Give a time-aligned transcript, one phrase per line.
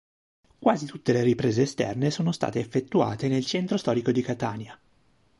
[0.57, 4.79] Quasi tutte le riprese esterne sono state effettuate nel centro storico di Catania.